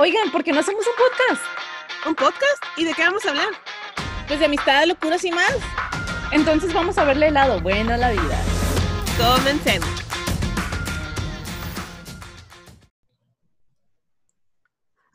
[0.00, 1.42] Oigan, ¿por qué no hacemos un podcast?
[2.06, 2.62] ¿Un podcast?
[2.76, 3.48] ¿Y de qué vamos a hablar?
[4.28, 5.56] Pues de amistad, locuras y más.
[6.30, 8.40] Entonces vamos a verle el lado bueno a la vida.
[9.18, 9.88] Comencemos.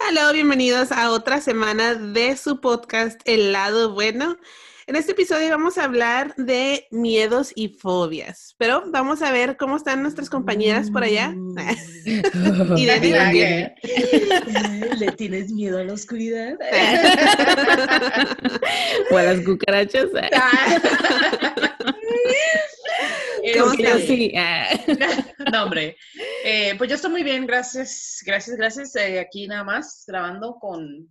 [0.06, 4.36] Hola, bienvenidos a otra semana de su podcast El lado bueno.
[4.86, 9.78] En este episodio vamos a hablar de miedos y fobias, pero vamos a ver cómo
[9.78, 11.30] están nuestras compañeras por allá.
[11.30, 11.58] Mm.
[12.76, 13.72] y de divertir.
[15.00, 16.58] ¿Le tienes miedo a la oscuridad?
[19.10, 20.08] o a las cucarachas.
[23.58, 24.02] ¿Cómo estás?
[24.02, 24.34] Sí.
[25.50, 25.96] no, hombre.
[26.44, 28.94] Eh, pues yo estoy muy bien, gracias, gracias, gracias.
[28.98, 31.08] Eh, aquí nada más grabando con,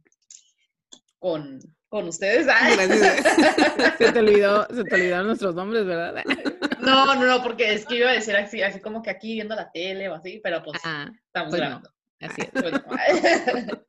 [1.19, 1.59] con,
[1.93, 2.49] con ustedes.
[2.51, 2.75] Ay.
[2.75, 3.97] Gracias.
[3.99, 6.25] Se te olvidó, se te olvidaron nuestros nombres, ¿verdad?
[6.81, 9.55] No, no, no, porque es que iba a decir así, así como que aquí viendo
[9.55, 11.67] la tele o así, pero pues Ah, estamos pues no.
[11.69, 11.91] grabando.
[12.21, 12.51] así es.
[12.53, 13.85] Pues no.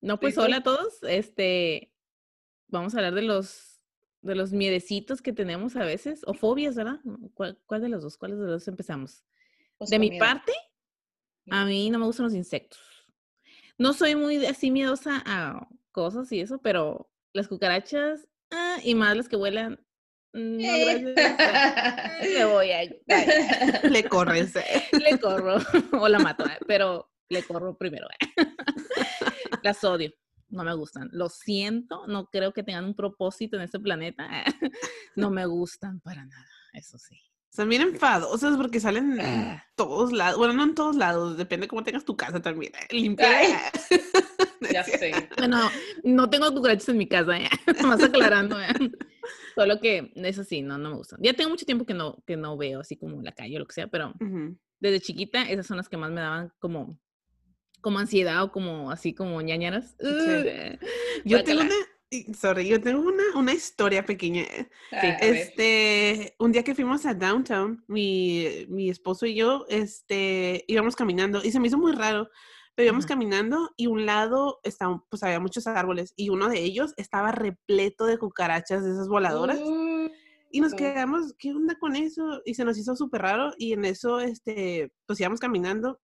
[0.00, 0.44] No, pues Sí, sí.
[0.46, 1.02] hola a todos.
[1.02, 1.92] Este,
[2.68, 3.82] vamos a hablar de los,
[4.22, 7.00] de los miedecitos que tenemos a veces, o fobias, ¿verdad?
[7.34, 8.16] ¿Cuál, cuál de los dos?
[8.16, 9.22] ¿Cuáles de los dos empezamos?
[9.76, 10.24] Pues De mi miedo.
[10.24, 10.52] parte,
[11.50, 12.80] a mí no me gustan los insectos.
[13.76, 19.16] No soy muy así miedosa a cosas y eso, pero las cucarachas ah, y más
[19.16, 19.74] las que vuelan,
[20.32, 21.00] mm, no, Eh.
[21.14, 21.36] gracias.
[21.38, 22.82] ah, Le voy a.
[23.88, 24.56] Le corres.
[24.56, 24.82] eh.
[24.92, 25.56] le corro
[26.00, 28.06] o la mato, eh, pero le corro primero.
[28.20, 28.46] eh.
[29.62, 30.12] Las odio,
[30.48, 31.08] no me gustan.
[31.12, 34.28] Lo siento, no creo que tengan un propósito en este planeta.
[35.16, 37.18] No me gustan para nada, eso sí.
[37.64, 40.36] Bien enfadosas porque salen en todos lados.
[40.38, 42.72] Bueno, no en todos lados, depende cómo tengas tu casa también.
[42.74, 42.94] eh.
[42.94, 43.28] Limpia.
[44.72, 45.12] Ya sé.
[45.36, 45.70] Bueno,
[46.02, 47.48] no tengo cucarachas en mi casa, ¿eh?
[47.82, 48.60] más aclarando.
[48.60, 48.68] ¿eh?
[49.54, 51.18] Solo que eso sí, no, no me gustan.
[51.22, 53.66] Ya tengo mucho tiempo que no, que no veo así como la calle o lo
[53.66, 54.14] que sea, pero
[54.80, 56.98] desde chiquita esas son las que más me daban como,
[57.80, 59.94] como ansiedad o como así como ñañaras.
[60.00, 60.78] Uh,
[61.24, 61.74] Yo tengo una,
[62.34, 64.44] sorry, yo tengo una, una historia pequeña.
[64.92, 65.16] Ah.
[65.20, 71.42] Este, un día que fuimos a downtown, mi, mi esposo y yo, este, íbamos caminando
[71.44, 72.28] y se me hizo muy raro,
[72.74, 73.14] pero íbamos Ajá.
[73.14, 78.06] caminando y un lado estaba, pues había muchos árboles y uno de ellos estaba repleto
[78.06, 80.08] de cucarachas de esas voladoras Uh,
[80.50, 80.78] y nos no.
[80.78, 82.40] quedamos, ¿qué onda con eso?
[82.44, 86.00] Y se nos hizo súper raro y en eso, este, pues íbamos caminando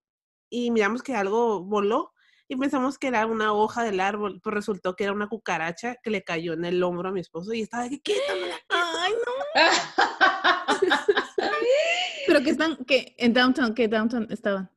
[0.50, 2.11] y miramos que algo voló
[2.52, 6.10] y pensamos que era una hoja del árbol, pues resultó que era una cucaracha que
[6.10, 8.56] le cayó en el hombro a mi esposo y estaba de que quítamela.
[8.68, 9.32] Ay, no.
[12.26, 14.70] Pero que están, que en downtown, que downtown estaban.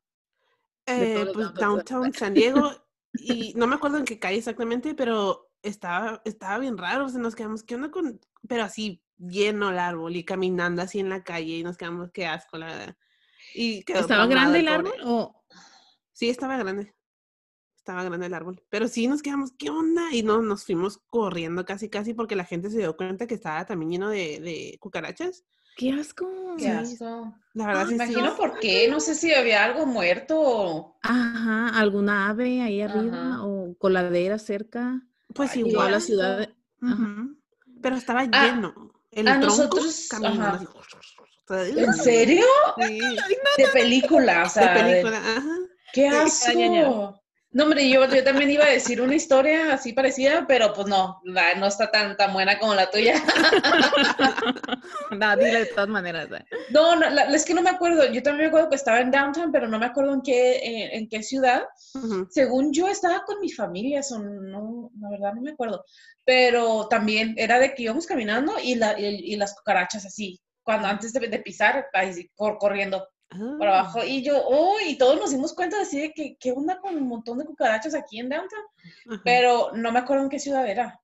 [0.85, 2.71] Eh, pues downtown San Diego
[3.13, 7.19] y no me acuerdo en qué calle exactamente, pero estaba, estaba bien raro, o sea,
[7.19, 8.21] nos quedamos, ¿qué onda con...?
[8.47, 12.27] Pero así, lleno el árbol y caminando así en la calle y nos quedamos, qué
[12.27, 12.95] asco, la verdad.
[13.53, 15.45] Y ¿Estaba grande el árbol o
[16.15, 16.95] Sí, estaba grande.
[17.85, 18.63] Estaba grande el árbol.
[18.71, 20.11] Pero sí nos quedamos, ¿qué onda?
[20.11, 23.63] Y no, nos fuimos corriendo casi, casi porque la gente se dio cuenta que estaba
[23.67, 25.43] también lleno de, de cucarachas.
[25.77, 26.27] qué asco?
[26.57, 27.35] Qué asco.
[27.53, 27.93] La verdad, sí, sí.
[27.93, 30.97] imagino por qué, no sé si había algo muerto o...
[31.03, 33.43] Ajá, alguna ave ahí arriba Ajá.
[33.45, 35.03] o coladera cerca.
[35.35, 36.39] Pues Ay, Igual la ciudad.
[36.39, 36.55] de-.
[37.83, 38.93] Pero estaba Ah, lleno.
[39.11, 40.65] El a tronco nosotros- caminando ajá.
[41.51, 41.79] así.
[41.79, 42.45] ¿En serio?
[42.79, 42.99] Sí,
[43.57, 45.55] De película, o de sea, de- película, ajá.
[45.93, 47.21] ¡Qué asco!
[47.55, 51.21] No, hombre, yo, yo también iba a decir una historia así parecida, pero pues no,
[51.23, 53.15] la- no está tan, tan buena como la tuya.
[55.11, 56.27] no, dile de todas maneras.
[56.33, 56.43] eh.
[56.71, 58.11] No, no, la- es que no me acuerdo.
[58.11, 60.99] Yo también me acuerdo que estaba en downtown, pero no me acuerdo en qué, en,
[61.03, 61.63] en qué ciudad.
[62.29, 65.85] Según yo estaba con mi familia, son, no, la verdad no me acuerdo.
[66.25, 70.89] Pero también era de que íbamos caminando y, la, y, y las cucarachas así, cuando
[70.89, 73.79] antes de, de pisar, ahí corriendo por Ah.
[73.79, 74.03] abajo.
[74.03, 77.07] Y yo, oh, y todos nos dimos cuenta así de que, ¿qué onda con un
[77.07, 78.63] montón de cucarachas aquí en downtown?
[79.09, 79.21] Ajá.
[79.23, 80.99] Pero no me acuerdo en qué ciudad era.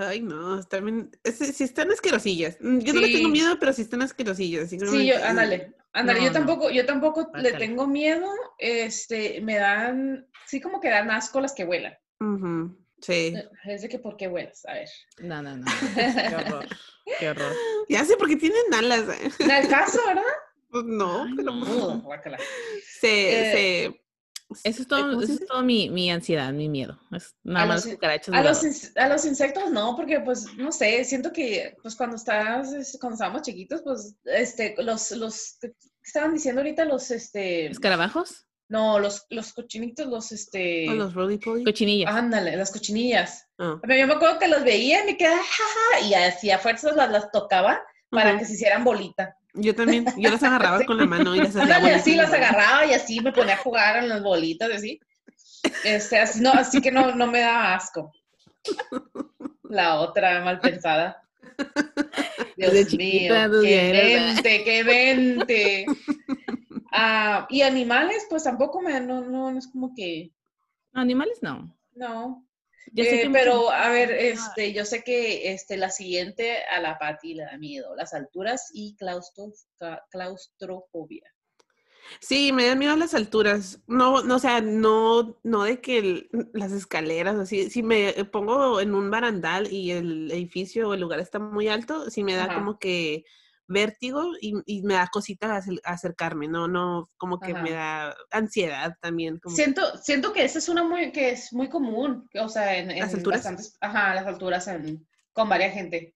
[0.00, 1.10] Ay, no, están bien.
[1.22, 2.56] es- sí están asquerosillas.
[2.60, 4.68] Mm, Yo no les tengo miedo, pero sí están asquerosillas.
[4.68, 6.38] Sí, de yo, ándale, ándale, No, yo no.
[6.38, 7.58] tampoco, yo tampoco le Guácala.
[7.58, 8.26] tengo miedo,
[8.58, 11.96] este, me dan, sí como que dan asco las que vuelan.
[13.00, 13.34] Sí.
[13.66, 14.64] Es de que, ¿por qué vuelas?
[14.66, 14.88] A ver.
[15.18, 15.64] No, no, no.
[15.94, 16.66] Qué horror.
[17.20, 17.52] Qué horror.
[17.88, 19.04] Ya sé porque tienen alas.
[19.08, 19.30] eh.
[19.38, 20.22] En el caso, ¿verdad?
[20.68, 22.02] Pues no, Ay, pero no.
[23.00, 23.84] Se, Eh, se,
[24.68, 26.98] Eso es eh, todo, ¿cómo se eso es todo mi, mi ansiedad, mi miedo.
[27.12, 28.34] Es nada A más los cucarachas.
[28.34, 32.72] A los, a los insectos no, porque pues, no sé, siento que pues cuando estás,
[32.72, 35.72] es- cuando estábamos chiquitos, pues, este, los, los, ¿qué
[36.04, 38.46] estaban diciendo ahorita los, este, ¿Escarabajos?
[38.68, 41.62] no, los, los cochinitos, los, este, los roly poly.
[41.64, 42.12] Cochinillas.
[42.12, 43.46] ándale, las cochinillas.
[43.58, 46.96] Ah, Pero Yo me acuerdo que los veía y me quedaba, jaja, y hacía fuerzas
[46.96, 47.80] las, las tocaba
[48.10, 49.36] para que se hicieran bolita.
[49.56, 52.86] Yo también, yo las agarraba con la mano y las hacía Ándale, así las agarraba
[52.86, 55.00] y así me ponía a jugar en las bolitas y así.
[55.84, 58.12] Este, así, no, así que no, no me da asco.
[59.64, 61.22] La otra mal pensada.
[62.56, 65.86] Dios Desde mío, qué mente, qué mente.
[66.92, 70.32] Ah, y animales, pues tampoco me, no, no, no es como que,
[70.96, 71.76] Animales no.
[71.94, 72.45] no.
[72.92, 76.80] Yo sé Eh, que pero, a ver, este, yo sé que este, la siguiente a
[76.80, 79.52] la Pati le da miedo, las alturas y claustro-
[80.10, 81.32] claustrofobia.
[82.20, 83.80] Sí, me dan miedo las alturas.
[83.88, 88.80] No, no, o sea, no, no de que el- las escaleras, así, si me pongo
[88.80, 92.44] en un barandal y el edificio o el lugar está muy alto, sí me da
[92.44, 92.54] Ajá.
[92.54, 93.24] como que
[93.68, 98.96] vértigo y, y me da cositas acer- acercarme, no, no, como que me da ansiedad
[99.00, 99.38] también.
[99.38, 102.88] Como Siento, siento que esa es una muy, que es muy común, o sea, en,
[102.88, 103.38] ¿Las alturas?
[103.38, 106.14] bastantes, ajá, las alturas en, con varias gente.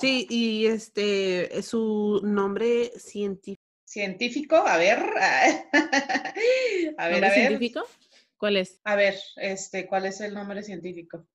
[0.00, 3.62] Sí, y este, es su nombre científico.
[3.84, 4.98] Científico, a ver,
[6.98, 7.82] a ver, ¿Nombre a ver, científico?
[8.38, 8.80] ¿Cuál es?
[8.84, 11.26] a ver, este, ¿cuál es el nombre científico?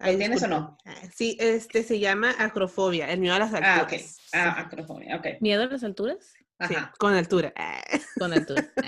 [0.00, 0.78] Ay, ¿Lo tienes o no?
[0.86, 3.78] Ah, Sí, este se llama acrofobia, el miedo a las alturas.
[3.78, 3.92] Ah, ok,
[4.32, 6.32] ah, acrofobia, ok, ¿Miedo a las alturas?
[6.68, 7.52] Sí, con altura.
[7.56, 7.80] Ah.
[8.18, 8.66] Con altura.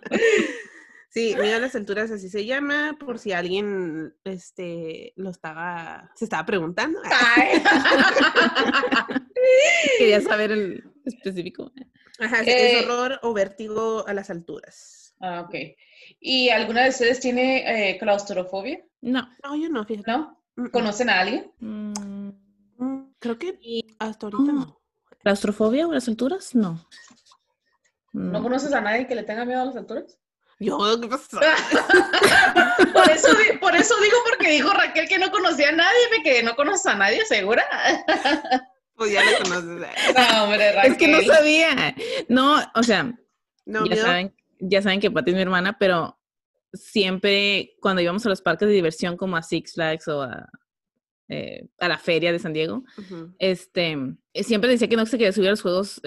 [1.08, 6.26] Sí, miedo a las alturas así se llama, por si alguien este lo estaba, se
[6.26, 7.00] estaba preguntando.
[9.98, 11.72] Quería saber el específico.
[12.18, 15.05] Ajá, Eh, es horror o vértigo a las alturas.
[15.20, 15.54] Ah, ok.
[16.20, 18.84] ¿Y alguna de ustedes tiene eh, claustrofobia?
[19.00, 19.28] No.
[19.42, 20.10] No, yo no, fíjate.
[20.10, 20.42] ¿No?
[20.56, 20.70] Mm, mm.
[20.70, 21.50] ¿Conocen a alguien?
[21.60, 21.92] Mm,
[22.78, 23.58] Mm, Creo que
[23.98, 24.56] hasta ahorita Mm.
[24.60, 24.80] no.
[25.22, 26.54] ¿Claustrofobia o las alturas?
[26.54, 26.86] No.
[28.12, 28.42] ¿No No.
[28.42, 30.18] conoces a nadie que le tenga miedo a las alturas?
[30.58, 31.38] Yo, ¿qué pasó?
[32.94, 33.28] por, eso,
[33.60, 36.86] por eso digo, porque dijo Raquel que no conocía a nadie, me quedé, ¿no conoces
[36.86, 37.64] a nadie, segura?
[38.96, 39.82] Pues ya lo conoces.
[39.82, 40.14] eh.
[40.16, 40.92] No, hombre, Raquel.
[40.92, 41.94] Es que no sabía.
[42.30, 43.02] No, o sea,
[43.66, 44.06] No, ya miedo.
[44.06, 46.18] saben, ya saben que Pati es mi hermana, pero
[46.72, 50.48] siempre cuando íbamos a los parques de diversión como a Six Flags o a,
[51.28, 52.84] eh, a la feria de San Diego,
[53.38, 53.96] este,
[54.34, 56.00] siempre decía que no se quería subir a los juegos,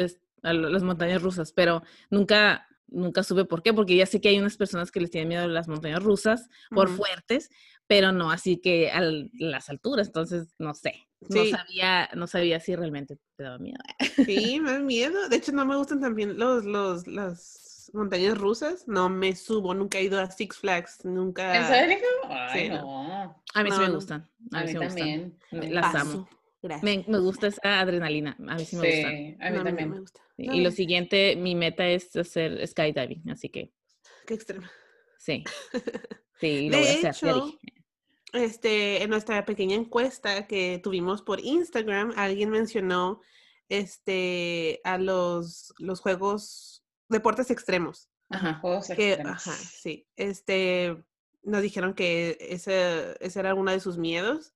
[0.44, 4.40] a las montañas rusas, pero nunca, nunca supe por qué, porque ya sé que hay
[4.40, 7.50] unas personas que les tienen miedo a las montañas rusas por fuertes,
[7.88, 9.02] pero no así que a
[9.34, 11.52] las alturas, entonces no sé, no Sí.
[11.52, 13.80] sabía, no sabía si realmente te daba miedo.
[14.26, 15.28] Sí, me da miedo.
[15.28, 17.06] De hecho, no me gustan también los, los,
[17.92, 18.88] las montañas rusas.
[18.88, 21.56] No me subo, nunca he ido a Six Flags, nunca.
[21.58, 21.98] ¿En serio?
[22.28, 22.82] Ay, Sí, no.
[22.82, 23.44] no.
[23.54, 23.96] A mí sí No, me no.
[23.96, 24.98] gustan, a A mí mí sí me gustan.
[24.98, 25.40] también.
[25.52, 26.28] Me- Las amo.
[26.62, 26.84] Paso.
[26.84, 29.10] Me, me gusta esa adrenalina, a mí sí me gusta.
[29.10, 29.90] Sí, a mí no también.
[29.92, 30.22] me gusta.
[30.38, 33.72] Sí, y lo siguiente, mi meta es hacer skydiving, así que
[34.28, 34.68] Qué extremo.
[35.18, 35.44] sí.
[36.40, 37.30] Sí, lo De voy a hacer.
[37.32, 37.60] hecho,
[38.32, 43.20] este, en nuestra pequeña encuesta que tuvimos por Instagram, alguien mencionó
[43.68, 46.79] este, a los, los juegos,
[47.10, 48.10] deportes extremos.
[48.30, 49.48] Ajá, juegos Que, extremos.
[49.48, 50.08] ajá, sí.
[50.16, 51.04] Este,
[51.44, 54.54] nos dijeron que ese, ese era uno de sus miedos,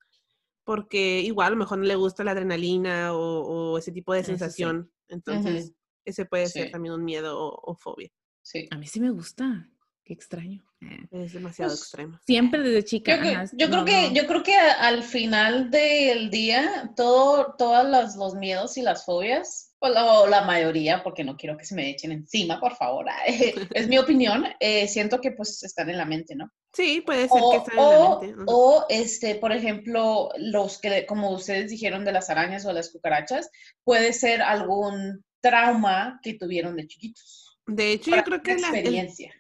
[0.64, 4.22] porque igual a lo mejor no le gusta la adrenalina o, o ese tipo de
[4.22, 4.28] sí.
[4.28, 4.92] sensación.
[5.08, 5.74] Entonces,
[6.06, 8.10] ese puede ser también un miedo o, o fobia.
[8.42, 8.68] Sí.
[8.72, 9.70] A mí sí me gusta.
[10.06, 10.62] Qué extraño.
[10.82, 12.20] Eh, Es demasiado Pues, extremo.
[12.26, 13.14] Siempre desde Yo, chica.
[13.14, 14.14] ajá, yo creo que, no.
[14.14, 19.70] yo creo que al final del día, todo, todos los, los miedos y las fobias,
[19.80, 23.06] o la, o la mayoría, porque no quiero que se me echen encima, por favor,
[23.74, 26.50] es mi opinión, eh, siento que pues están en la mente, ¿no?
[26.74, 28.44] Sí, puede ser que O, esté en la mente.
[28.48, 33.50] o, este, por ejemplo, los que, como ustedes dijeron de las arañas o las cucarachas,
[33.86, 37.58] puede ser algún trauma que tuvieron de chiquitos.
[37.66, 39.34] De hecho, Para yo creo que la- el- experiencia.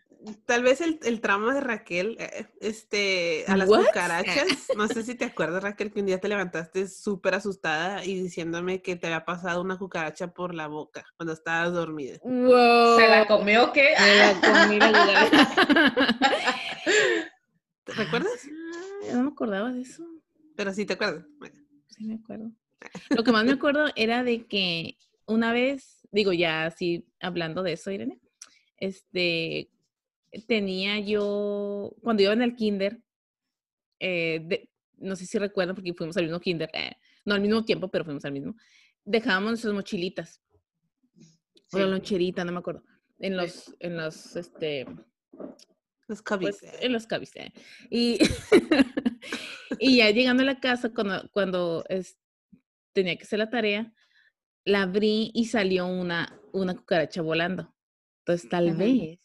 [0.45, 3.85] Tal vez el, el trauma de Raquel, eh, este, a las What?
[3.85, 8.21] cucarachas, no sé si te acuerdas, Raquel, que un día te levantaste súper asustada y
[8.21, 12.17] diciéndome que te había pasado una cucaracha por la boca cuando estabas dormida.
[12.23, 12.97] Wow.
[12.97, 13.93] ¿Se la comió o qué?
[13.99, 15.95] Me la comí la cucaracha.
[17.83, 18.47] ¿Te recuerdas?
[18.47, 20.03] Ah, no me acordaba de eso.
[20.55, 21.25] Pero sí te acuerdas.
[21.37, 21.55] Bueno,
[21.87, 22.51] Sí, me acuerdo.
[23.09, 27.73] Lo que más me acuerdo era de que una vez, digo ya así hablando de
[27.73, 28.19] eso, Irene,
[28.77, 29.69] este,
[30.47, 33.01] tenía yo, cuando iba en el kinder,
[33.99, 37.63] eh, de- no sé si recuerdan porque fuimos al mismo kinder, eh, no al mismo
[37.65, 38.55] tiempo, pero fuimos al mismo,
[39.05, 40.41] dejábamos nuestras mochilitas,
[41.71, 41.89] o la Sí.
[41.91, 42.83] loncherita, no me acuerdo,
[43.19, 44.85] en los, en los, este,
[46.07, 47.35] los pues, en los cabis.
[47.35, 47.51] eh.
[47.89, 48.17] Y,
[49.79, 52.17] y ya llegando a la casa, cuando, cuando es-
[52.93, 53.93] tenía que hacer la tarea,
[54.65, 57.73] la abrí y salió una, una cucaracha volando.
[58.19, 59.19] Entonces, tal vez,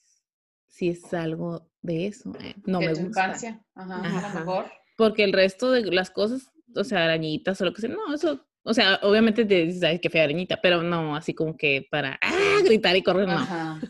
[0.69, 3.25] si es algo de eso, eh, no de me tu gusta.
[3.27, 3.61] infancia.
[3.75, 4.29] Ajá, a Ajá.
[4.35, 4.73] lo mejor.
[4.97, 8.45] Porque el resto de las cosas, o sea, arañitas o lo que sea, no, eso,
[8.65, 12.19] o sea, obviamente te dices, ay, qué fea arañita, pero no, así como que para
[12.23, 13.35] ah, gritar y correr, no.
[13.39, 13.81] Ajá.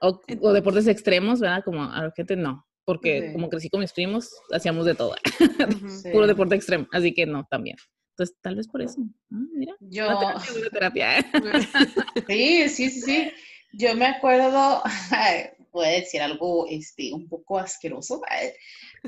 [0.00, 1.62] O, o deportes extremos, ¿verdad?
[1.64, 2.66] Como a la gente no.
[2.84, 3.32] Porque Sí.
[3.32, 5.14] como crecí con mis primos, hacíamos de todo.
[6.02, 6.10] Sí.
[6.12, 6.86] Puro deporte extremo.
[6.92, 7.76] Así que no, también.
[8.10, 9.00] Entonces, tal vez por eso.
[9.32, 9.74] Ah, mira.
[9.80, 12.24] Yo, Una terapia, buena terapia.
[12.28, 13.32] sí, sí, sí, sí.
[13.72, 14.82] Yo me acuerdo,
[15.82, 18.22] a decir algo este, un poco asqueroso,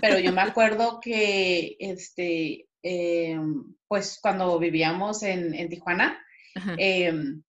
[0.00, 6.20] pero yo me acuerdo que, este, em, pues cuando vivíamos en, en Tijuana,
[6.76, 7.42] em,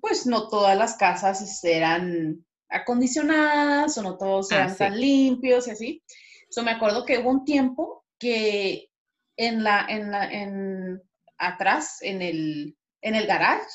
[0.00, 4.78] pues no todas las casas este, eran acondicionadas o no todos Ah, eran sí.
[4.78, 6.02] tan limpios y así.
[6.50, 8.90] So, me acuerdo que hubo un tiempo que
[9.36, 11.02] en la, en la, en
[11.38, 13.66] atrás, en el, en el garage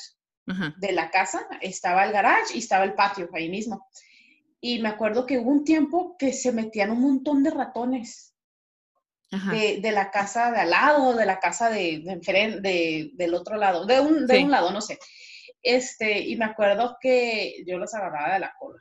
[0.46, 0.74] Ajá.
[0.78, 3.86] de la casa, estaba el garage y estaba el patio ahí mismo.
[4.64, 8.32] Y me acuerdo que hubo un tiempo que se metían un montón de ratones
[9.32, 9.50] Ajá.
[9.52, 13.56] de, de la casa de al lado, de la casa de, de de- del otro
[13.56, 14.44] lado, de un, de Sí.
[14.44, 14.98] un lado, no sé.
[15.62, 18.80] Este, y me acuerdo que yo los agarraba de la cola.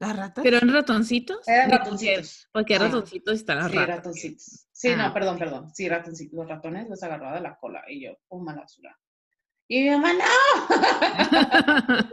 [0.00, 0.42] ¿Las ratas?
[0.42, 1.46] ¿Pero en ratoncitos?
[1.46, 2.48] Eran ratoncitos.
[2.52, 2.78] Porque Ah.
[2.80, 3.96] ratoncitos están las Sí, ratas.
[3.96, 4.66] ratoncitos.
[4.72, 5.72] Sí, Ah, no, perdón, perdón.
[5.74, 6.34] Sí, ratoncitos.
[6.36, 8.98] Los ratones los agarraba de la cola y yo, pum, a la basura.
[9.68, 10.24] Y mi mamá, no.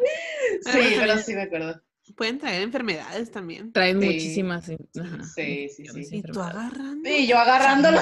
[0.62, 1.82] sí, pero sí me acuerdo.
[2.16, 3.72] Pueden traer enfermedades también.
[3.74, 4.06] Traen Sí.
[4.08, 4.70] muchísimas.
[4.70, 6.16] ajá, Sí, sí, infecciones, sí.
[6.18, 7.10] Y tú agarrando.
[7.10, 8.00] Y yo agarrándolo.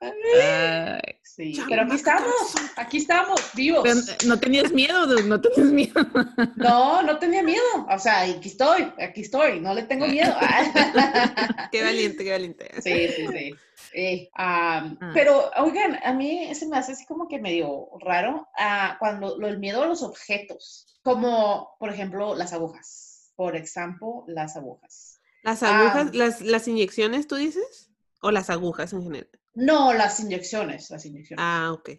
[0.00, 2.32] Ay, Sí, pero aquí estamos,
[2.74, 3.82] aquí estamos, vivos.
[3.84, 5.94] pero no tenías miedo, no tenías miedo.
[6.56, 7.62] No, no tenía miedo.
[7.88, 10.34] O sea, aquí estoy, aquí estoy, no le tengo miedo.
[11.72, 12.68] Qué valiente, qué valiente.
[12.82, 13.54] Sí, sí, sí.
[13.92, 15.10] Eh, ah, Ah.
[15.14, 19.48] Pero, oigan, a mí se me hace así como que medio raro ah, cuando lo,
[19.48, 23.32] el miedo a los objetos, como por ejemplo las agujas.
[23.36, 25.20] Por ejemplo, las agujas.
[25.42, 27.90] Las agujas, las, las inyecciones, ¿tú dices?
[28.20, 29.28] ¿O las agujas en general?
[29.54, 31.44] No, las inyecciones, las inyecciones.
[31.46, 31.90] Ah, ok.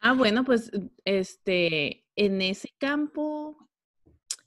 [0.00, 0.70] Ah, bueno, pues
[1.04, 3.68] este, en ese campo,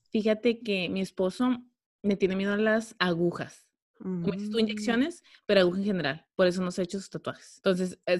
[0.09, 1.57] fíjate que mi esposo
[2.01, 3.67] me tiene miedo a las agujas.
[4.03, 4.61] Dices tú, Mm.
[4.61, 6.25] inyecciones, pero aguja en general.
[6.35, 7.57] Por eso no se ha hecho sus tatuajes.
[7.57, 8.17] Entonces, eh,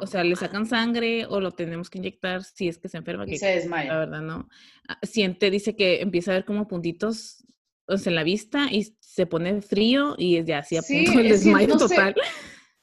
[0.00, 3.24] o sea, le sacan sangre o lo tenemos que inyectar si es que se enferma,
[3.26, 3.98] y que se la desmaya.
[3.98, 4.48] verdad no.
[4.88, 7.44] Ah, Siente, dice que empieza a ver como puntitos
[7.86, 11.04] o sea, en la vista y se pone frío y es ya así a Sí,
[11.04, 12.14] punto que desmayo no sé, total.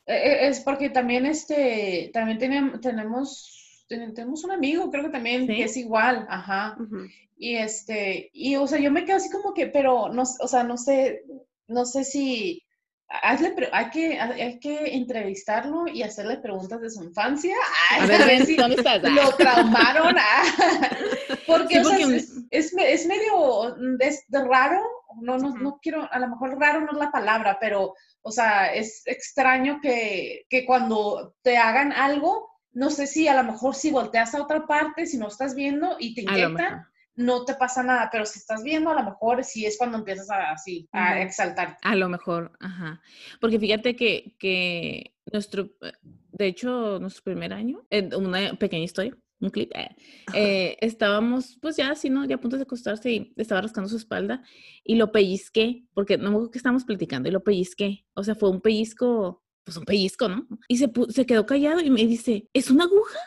[0.06, 5.10] Eh, eh, Es porque también este, también tenem- tenemos, ten- tenemos un amigo, creo que
[5.10, 5.56] también, ¿Sí?
[5.56, 6.75] que es igual, ajá.
[6.80, 7.06] Ujú.
[7.38, 10.63] Y este, y o sea, yo me quedo así como que, pero no, o sea,
[10.63, 11.24] no sé,
[11.68, 12.64] no sé si
[13.10, 17.56] hazle pre- hay que, hay que entrevistarlo y hacerle preguntas de su infancia.
[17.92, 19.02] Ay, A ver, si ¿dónde estás?
[19.04, 19.10] Ah.
[19.10, 20.16] lo traumaron.
[20.20, 20.44] ah.
[21.48, 24.82] Porque, Sí, o sea, porque un- es, es, es medio mm, es raro,
[25.22, 28.74] no, no, no quiero, a lo mejor raro no es la palabra, pero, o sea,
[28.74, 33.92] es extraño que, que cuando te hagan algo, no sé si a lo mejor si
[33.92, 36.86] volteas a otra parte, si no estás viendo y te A inyectan.
[37.18, 40.30] No te pasa nada, pero si estás viendo, a lo mejor sí es cuando empiezas
[40.30, 41.24] a, así, a Ujú.
[41.24, 41.78] exaltar.
[41.82, 43.02] A lo mejor, ajá.
[43.42, 49.50] Porque fíjate que, que nuestro, eh, de hecho, nuestro primer año, una pequeña historia, un
[49.50, 49.96] clip, eh,
[50.34, 52.24] eh, estábamos pues ya así, ¿no?
[52.26, 54.44] Ya a punto de acostarse y estaba rascando su espalda
[54.84, 58.06] y lo pellizqué, porque no me acuerdo que estábamos platicando y lo pellizqué.
[58.14, 60.48] O sea, fue un pellizco, pues un pellizco, ¿no?
[60.68, 63.20] Y se, se quedó callado y me dice, ¿es una aguja?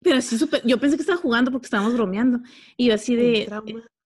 [0.00, 2.40] Pero así súper, yo pensé que estaba jugando porque estábamos bromeando.
[2.76, 3.48] Y yo así de,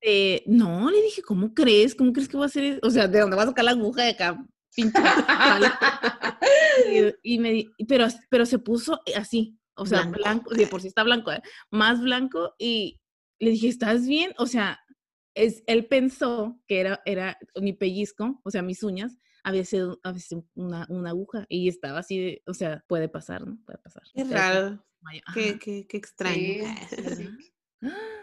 [0.00, 1.94] eh, no, le dije, ¿cómo crees?
[1.94, 2.80] ¿Cómo crees que voy a hacer eso?
[2.82, 4.44] O sea, ¿de dónde vas a sacar la aguja de acá?
[7.22, 10.18] Y, y me, di- pero, pero se puso así, o sea, Blanco.
[10.18, 11.42] blanco, de por sí está blanco, ¿eh?
[11.70, 13.00] más blanco, y
[13.38, 14.32] le dije, ¿estás bien?
[14.38, 14.80] O sea,
[15.34, 20.20] es, él pensó que era, era mi pellizco, o sea, mis uñas, había sido, había
[20.20, 23.58] sido una, una aguja, y estaba así, de, o sea, puede pasar, ¿no?
[23.64, 24.02] Puede pasar.
[24.14, 24.82] Qué raro.
[25.34, 26.36] Qué, qué, qué extraño.
[26.36, 27.16] Sí, sí, ¿verdad?
[27.16, 27.28] sí.
[27.82, 28.22] Ah.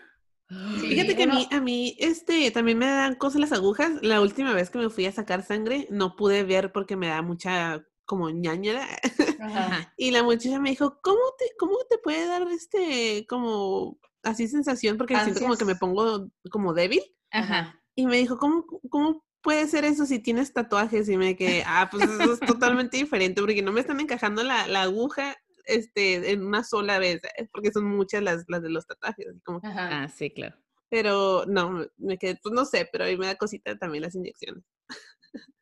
[0.50, 3.92] Sí, Fíjate que a mí, a mí, este, también me dan cosas las agujas.
[4.02, 7.22] La última vez que me fui a sacar sangre, no pude ver porque me da
[7.22, 8.30] mucha, como.
[9.40, 9.40] Ajá.
[9.40, 9.94] Ajá.
[9.96, 14.98] Y la muchacha me dijo, ¿cómo te, cómo te puede dar este, como, así sensación?
[14.98, 15.80] Porque siento como que me Ansias.
[15.80, 17.04] pongo como débil.
[17.30, 17.80] Ajá.
[17.94, 21.08] Y me dijo, ¿cómo, cómo puede ser eso si tienes tatuajes?
[21.10, 24.68] Y me quedé, ah, pues eso es totalmente diferente, porque no me están encajando la,
[24.68, 25.38] la aguja
[25.70, 27.50] este, en una sola vez, ¿sabes?
[27.52, 29.28] porque son muchas las, las de los tatuajes.
[29.28, 30.04] así como, Ajá.
[30.04, 30.56] Ah, sí, claro.
[30.90, 34.04] pero no, me- me quedé, pues no sé, pero a mí me da cosita también
[34.04, 34.64] las inyecciones.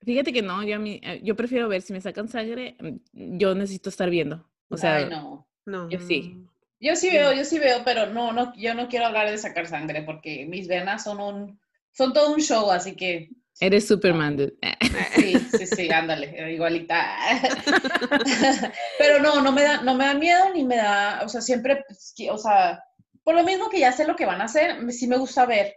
[0.03, 3.37] Fíjate que no, yo, a mí, eh, yo prefiero ver si me sacan sangre, mm,
[3.37, 4.47] yo necesito estar viendo.
[4.69, 5.47] O sea, Ay, no.
[5.65, 5.89] No.
[5.89, 6.45] Yo sí.
[6.79, 9.67] Yo sí veo, yo sí veo, pero no, no, yo no quiero hablar de sacar
[9.67, 11.59] sangre porque mis venas son un,
[11.91, 14.57] son todo un show, así que eres Superman, dude.
[15.15, 17.05] sí, sí, sí, ándale, igualita.
[18.99, 21.83] pero no, no me da, no me da miedo ni me da, o sea, siempre,
[21.87, 22.83] pues, o sea,
[23.23, 25.45] por lo mismo que ya sé lo que van a hacer, me- sí me gusta
[25.45, 25.73] ver.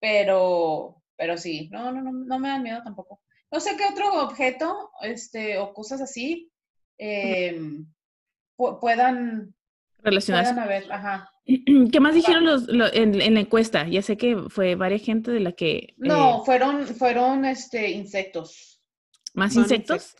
[0.00, 3.22] pero, pero sí, no, no, no, no me dan miedo tampoco.
[3.50, 6.50] No sé qué otro objeto, este, o cosas así,
[6.98, 7.86] em,
[8.56, 9.54] pu- puedan,
[10.02, 10.48] Relacionadas.
[10.52, 11.30] puedan haber, ajá.
[11.92, 13.86] ¿Qué más dijeron los, lo- en, en la encuesta?
[13.88, 15.94] Ya sé que fue varias gente de la que...
[15.96, 18.82] No, eh, fueron, fueron, este, insectos.
[19.34, 20.16] ¿Más insectos?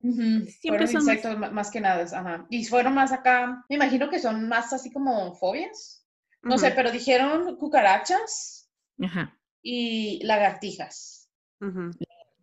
[0.00, 2.46] Siempre Fueron son insectos más que nada, ajá.
[2.50, 6.04] Y fueron más acá, me imagino que son más así como fobias.
[6.42, 8.68] No sé, pero dijeron cucarachas
[9.02, 9.38] Ajá.
[9.62, 11.30] y lagartijas.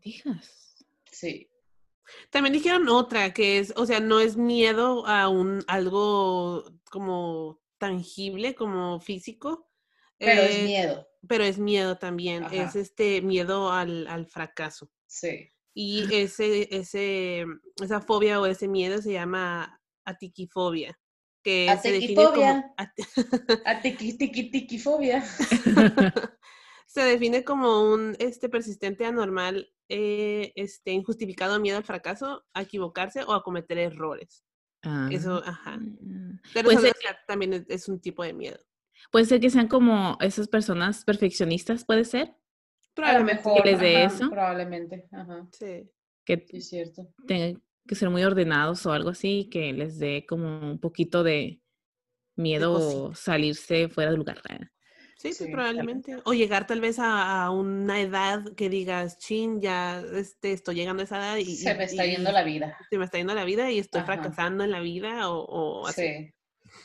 [0.01, 0.75] Hijas.
[1.11, 1.47] Sí.
[2.31, 8.53] También dijeron otra que es, o sea, no es miedo a un algo como tangible,
[8.53, 9.67] como físico.
[10.19, 11.07] Pero es eh, miedo.
[11.27, 14.91] Pero es miedo también, es este miedo al, al fracaso.
[15.07, 15.49] Sí.
[15.73, 17.45] Y ese, ese,
[17.81, 20.99] esa fobia o ese miedo se llama atiquifobia,
[21.43, 22.73] que se define como Atiquifobia.
[22.77, 23.05] ati-
[23.65, 25.23] A tiqui, tiqui, tiquifobia.
[26.85, 33.23] se define como un este persistente anormal, eh, este injustificado miedo al fracaso, a equivocarse
[33.23, 34.43] o a cometer errores.
[35.11, 35.79] Eso, ajá.
[35.79, 36.41] Ah.
[36.53, 38.59] Pero Puede eso, ser o sea, también es, es un tipo de miedo.
[39.11, 42.27] Puede ser que sean como esas personas perfeccionistas, puede ser.
[42.29, 43.35] A lo Probablemente.
[43.35, 43.65] mejor.
[43.65, 44.29] les dé ajá, eso.
[44.29, 45.07] Probablemente.
[45.11, 45.47] Ajá.
[45.51, 45.89] Sí.
[46.25, 47.07] Que Sí, es cierto.
[47.27, 51.61] tengan que ser muy ordenados o algo así, que les dé como un poquito de
[52.35, 53.15] miedo cosita.
[53.15, 54.41] salirse fuera del lugar.
[54.49, 54.59] ¿eh?
[55.21, 56.17] Sí, pues Sí, probablemente.
[56.25, 61.01] O llegar tal vez a, a una edad que digas, chin, ya este, estoy llegando
[61.01, 62.75] a esa edad y, Se me está y yendo la vida.
[62.89, 64.13] se me está yendo la vida y estoy Ajá.
[64.13, 66.01] fracasando en la vida o, o así.
[66.01, 66.33] Sí.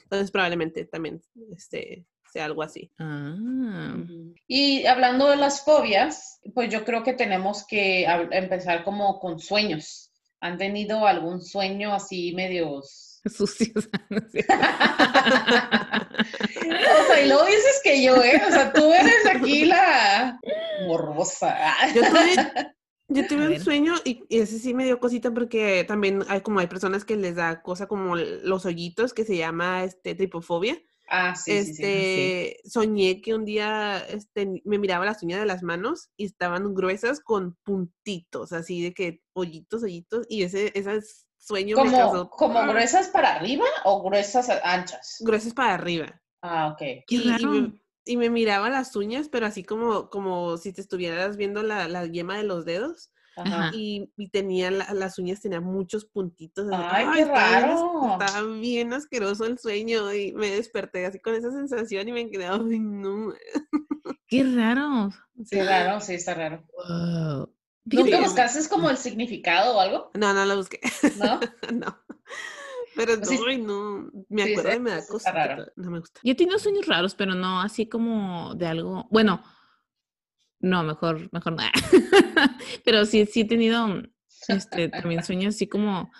[0.02, 1.22] Entonces probablemente también
[1.56, 2.90] este, sea algo así.
[2.98, 3.96] Ah.
[4.46, 10.12] Y hablando de las fobias, pues yo creo que tenemos que empezar como con sueños.
[10.40, 13.20] ¿Han tenido algún sueño así medios?
[13.34, 13.88] sucios.
[16.18, 17.65] O sea, y luego dices
[17.96, 18.40] que yo, ¿eh?
[18.48, 20.38] O sea, tú eres aquí la.
[21.94, 22.34] Yo tuve,
[23.08, 26.40] yo A tuve un sueño y, y ese sí me dio cosita porque también hay
[26.40, 30.78] como hay personas que les da cosa como los hoyitos que se llama este tripofobia.
[31.08, 31.82] Ah, sí, sí, sí.
[31.82, 36.74] este, soñé que un día este, me miraba las uñas de las manos y estaban
[36.74, 40.72] gruesas con puntitos, así de que hoyitos, hoyitos, y ese,
[41.38, 42.66] sueño me ¿Como, causó como ¡ah!
[42.66, 45.18] gruesas para arriba o gruesas anchas?
[45.20, 46.20] gruesas para arriba.
[46.42, 47.04] Ah, ok.
[47.08, 51.88] Y, y me miraba las uñas, pero así como, como si te estuvieras viendo la,
[51.88, 53.10] la yema de los dedos.
[53.38, 53.70] Ajá.
[53.74, 56.66] Y, y tenía la- las uñas, tenía muchos puntitos.
[56.72, 58.18] así, Ay, qué estaba raro.
[58.24, 62.46] Estaba bien asqueroso el sueño y me desperté así con esa sensación y me quedé,
[62.46, 63.34] ay, no.
[64.26, 65.10] Qué raro.
[65.44, 66.64] Sí, raro, sí, está raro.
[66.72, 67.52] Wow.
[67.84, 70.10] ¿Nunca buscaste como el significado o algo?
[70.14, 70.80] No, no lo busqué,
[71.18, 71.38] ¿No?
[71.74, 71.98] no.
[72.96, 73.38] Pero Sí.
[73.46, 75.32] ay, no, me Sí, acuerdo y eso me da cosa.
[75.32, 75.66] raro.
[75.76, 76.20] No me gusta.
[76.24, 79.06] Yo he tenido sueños raros, pero no así como de algo.
[79.10, 79.42] Bueno,
[80.60, 81.62] no, mejor, mejor no.
[82.84, 84.02] pero sí, sí he tenido
[84.48, 86.10] este, también sueños así como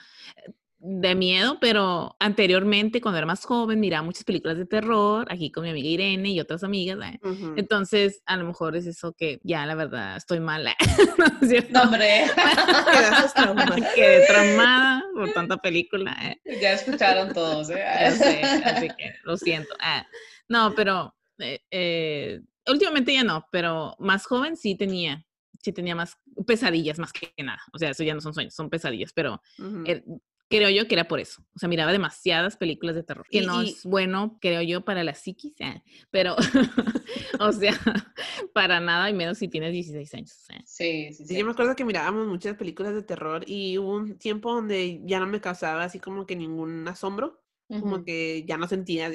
[0.89, 5.65] de miedo, pero anteriormente, cuando era más joven, miraba muchas películas de terror, aquí con
[5.65, 6.99] mi amiga Irene y otras amigas.
[7.03, 7.19] ¿eh?
[7.23, 7.55] Ujú.
[7.57, 10.77] Entonces, a lo mejor es eso que ya, la verdad, estoy mala.
[11.19, 11.71] ¿No es?
[11.71, 12.25] No, hombre.
[13.97, 16.17] Quedé traumada por tanta película.
[16.23, 16.59] ¿eh?
[16.61, 17.85] ya escucharon todos, ¿eh?
[18.01, 19.75] Ya sé, así que lo siento.
[19.81, 20.07] Ah,
[20.49, 25.27] no, pero eh, eh, últimamente ya no, pero más joven sí tenía,
[25.61, 27.61] sí tenía más pesadillas más que nada.
[27.73, 29.83] O sea, eso ya no son sueños, son pesadillas, pero Ujú.
[29.85, 30.05] eh,
[30.49, 31.43] creo yo que era por eso.
[31.55, 34.85] O sea, miraba demasiadas películas de terror, que Y- no y- es bueno, creo yo,
[34.85, 36.37] para la psiquis, ah, pero,
[37.41, 37.73] o sea,
[38.55, 40.31] para nada y menos si tienes 16 años.
[40.65, 41.39] Sí, sí, Sí, sí.
[41.39, 45.19] yo me acuerdo que mirábamos muchas películas de terror y hubo un tiempo donde ya
[45.21, 49.11] no me causaba así como que ningún asombro, como que ya no sentía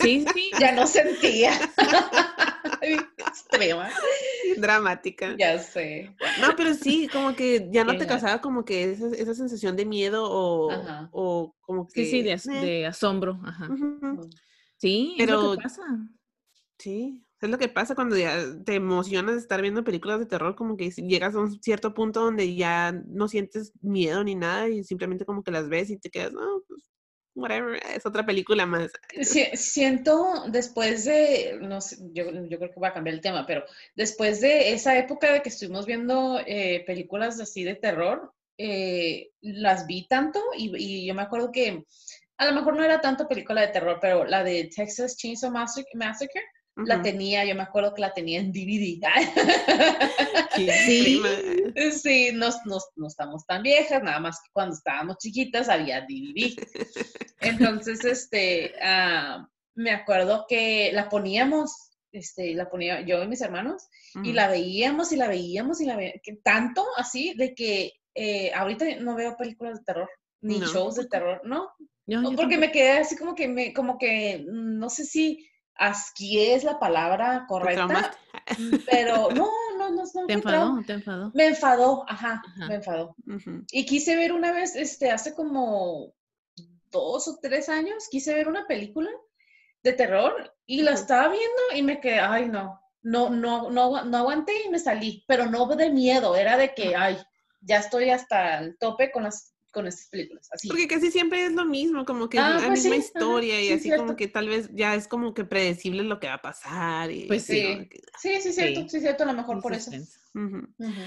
[0.00, 0.50] Sí, sí.
[0.60, 1.52] Ya no sentía.
[2.82, 3.90] Extrema.
[4.58, 5.34] dramática.
[5.38, 6.14] Ya sé.
[6.40, 8.08] No, pero sí, como que ya no te gacho.
[8.10, 10.70] causaba como que esa, esa sensación de miedo o,
[11.12, 12.04] o como que...
[12.04, 13.40] Sí, sí, de, asombro.
[13.44, 13.68] Ajá.
[14.76, 15.82] Sí, es lo Pero- que pasa.
[16.78, 20.54] Sí, es lo que pasa cuando ya te emocionas de estar viendo películas de terror,
[20.54, 24.84] como que llegas a un cierto punto donde ya no sientes miedo ni nada y
[24.84, 26.87] simplemente como que las ves y te quedas, no, pues,
[27.38, 28.90] whatever, es otra película más.
[29.22, 33.46] Si- siento después de, no sé, yo, yo creo que voy a cambiar el tema,
[33.46, 33.64] pero
[33.96, 39.86] después de esa época de que estuvimos viendo eh, películas así de terror, eh, las
[39.86, 41.84] vi tanto y, y yo me acuerdo que
[42.38, 46.42] a lo mejor no era tanto película de terror, pero la de Texas Chainsaw Massacre,
[46.86, 49.00] la tenía, yo me acuerdo que la tenía en DVD.
[50.54, 51.20] Sí, Sí.
[51.22, 51.90] prima.
[51.92, 56.54] Sí, no, no, no estamos tan viejas, nada más que cuando estábamos chiquitas había DVD.
[57.40, 63.86] Entonces, este, ah, me acuerdo que la poníamos este, la ponía yo y mis hermanos,
[64.24, 68.86] y la veíamos y la veíamos y la veíamos, tanto así de que eh, ahorita
[69.00, 70.08] no veo películas de terror,
[70.40, 70.66] ni No.
[70.66, 71.68] shows de terror, ¿no?
[72.06, 72.60] No, porque tampoco.
[72.60, 75.46] me quedé así como que, me, como que, no sé si
[75.78, 78.18] asquié es la palabra ¿Te correcta, traumaste?
[78.90, 80.26] pero no, no, no, no.
[80.26, 80.82] ¿Te enfadó?
[80.86, 81.30] ¿Te enfadó?
[81.34, 82.66] Me enfadó, ajá, Ajá.
[82.66, 83.14] me enfadó.
[83.70, 86.12] Y quise ver una vez, este, hace como
[86.90, 89.10] dos o tres años, quise ver una película
[89.82, 94.16] de terror y la estaba viendo y me quedé, ay, no, no, no, no, no
[94.16, 97.16] aguanté y me salí, pero no de miedo, era de que, ay,
[97.60, 100.68] ya estoy hasta el tope con las, con estas películas, así.
[100.68, 103.06] Porque casi siempre es lo mismo, como que Ah, es la pues misma sí, ajá,
[103.06, 104.02] historia y sí, así cierto.
[104.02, 107.10] como que tal vez ya es como que predecible lo que va a pasar.
[107.10, 107.88] Y Pues así, sí.
[108.20, 108.88] Sí, sí, cierto, Sí.
[108.88, 109.90] sí, cierto, a lo mejor por eso.
[109.92, 110.04] La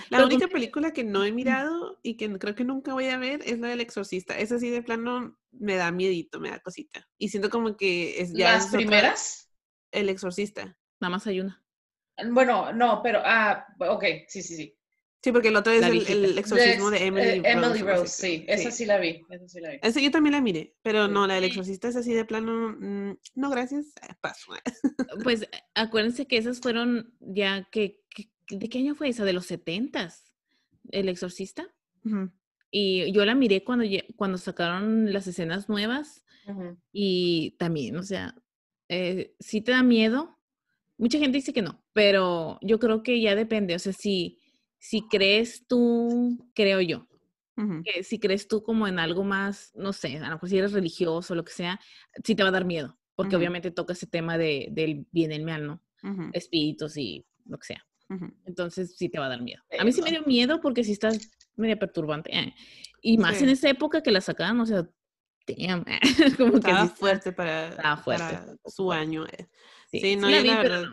[0.09, 3.17] Pero única tú- película que no he mirado y que creo que nunca voy a
[3.17, 4.37] ver es la del exorcista.
[4.37, 7.07] Esa sí de plano me da miedito, me da cosita.
[7.17, 9.49] Y siento como que es ya Las es otra- primeras,
[9.91, 10.77] el exorcista.
[10.99, 11.63] Nada más hay una.
[12.31, 14.77] bueno, no, pero, ah, ok, sí, sí, sí.
[15.23, 17.51] Sí, porque el otro es el, el exorcismo de, eh, Emily Rose.
[17.51, 19.79] Emily algo Rose, sí, esa sí la vi, esa sí la vi.
[19.83, 23.17] Esa yo también la miré, pero no, la del exorcista es así de plano, mm,
[23.35, 24.51] no, gracias, eh, paso.
[25.23, 29.23] Pues acuérdense que esas fueron ya que, que- ¿de qué año fue esa?
[29.23, 30.33] De los setentas,
[30.89, 31.67] El Exorcista.
[32.71, 36.25] Y yo la miré cuando, cuando sacaron las escenas nuevas
[36.91, 38.33] y también, o sea,
[38.89, 40.39] eh, sí te da miedo.
[40.97, 43.75] Mucha gente dice que no, pero yo creo que ya depende.
[43.75, 44.39] O sea, si,
[44.83, 47.07] si crees tú, creo yo,
[47.83, 50.71] que si crees tú como en algo más, no sé, a lo mejor si eres
[50.73, 51.79] religioso o lo que sea,
[52.23, 55.35] sí te va a dar miedo, porque obviamente toca ese tema de, del bien y
[55.35, 55.83] el mal, ¿no?
[56.33, 57.85] Espíritus y lo que sea.
[58.45, 59.61] Entonces sí te va a dar miedo.
[59.79, 61.11] A mí sí me dio miedo porque sí está
[61.55, 62.35] media perturbante.
[62.35, 62.53] eh.
[63.03, 64.89] Y más en esa época que la sacaban, o sea,
[65.47, 65.85] damn,
[66.37, 69.25] como que Estaba fuerte para, estaba fuerte, para su año.
[69.27, 69.47] eh.
[69.91, 70.89] Sí, Sí, sí no, la vi, la pero verdad,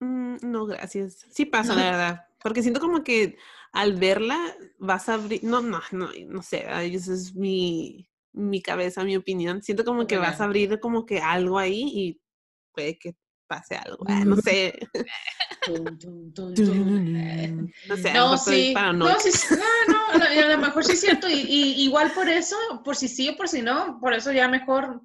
[0.00, 0.06] no.
[0.06, 1.26] Mm, no, gracias.
[1.30, 2.27] Sí pasa, la verdad.
[2.42, 3.36] Porque siento como que
[3.72, 9.04] al verla vas a abrir, no, no, no, no sé, esa es mi, mi cabeza,
[9.04, 9.62] mi opinión.
[9.62, 12.20] Siento como que vas a abrir como que algo ahí y
[12.72, 13.16] puede que
[13.48, 14.04] pase algo.
[14.08, 14.78] ah, no sé.
[17.88, 18.70] No sé, a lo No, sí.
[18.74, 19.14] paranoica.
[19.14, 21.28] No, sí, no, no, a lo- mejor sí es cierto.
[21.28, 24.48] Y, y igual por eso, por si sí o por si no, por eso ya
[24.48, 25.02] mejor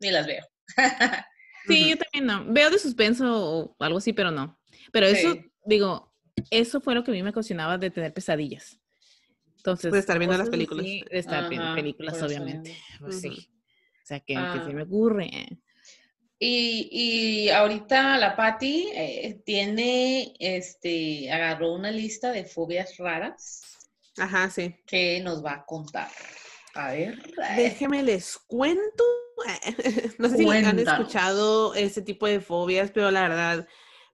[0.00, 0.44] ni las veo.
[1.68, 2.52] Sí, yo también no.
[2.52, 4.58] Veo de suspenso o algo así, pero no.
[4.92, 5.52] Pero eso, Sí.
[5.66, 6.09] digo,
[6.50, 8.78] eso fue lo que a mí me ocasionaba de tener pesadillas.
[9.56, 10.84] Entonces, De estar viendo las películas.
[10.84, 12.76] así, de estar viendo películas, obviamente.
[12.98, 13.48] Pues sí.
[14.02, 14.64] O sea, que, que Ah.
[14.66, 15.30] se me ocurre.
[16.38, 23.60] Y, y ahorita la Patti eh, tiene, este, agarró una lista de fobias raras
[24.16, 24.74] Ajá, sí.
[24.86, 26.08] que nos va a contar.
[26.74, 27.18] A ver.
[27.56, 29.04] Déjeme les cuento.
[30.18, 33.66] No sé si han escuchado ese tipo de fobias, pero la verdad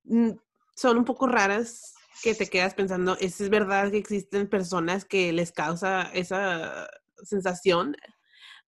[0.04, 0.30] mm,
[0.76, 5.32] son un poco raras que te quedas pensando, ¿es es verdad que existen personas que
[5.32, 6.88] les causa esa
[7.22, 7.96] sensación?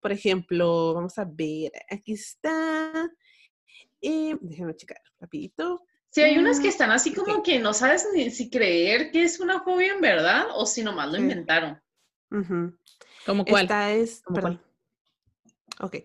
[0.01, 3.11] Por ejemplo, vamos a ver, aquí está.
[4.01, 5.85] Eh, déjenme checar rapidito.
[6.11, 9.25] Sí, hay unas que Mm, están así como que no sabes ni si creer que
[9.25, 11.81] es una fobia en verdad o si nomás lo inventaron.
[13.27, 13.65] ¿Como cuál?
[13.65, 14.65] Esta es, ¿Cómo cuál?
[15.81, 15.97] Ok.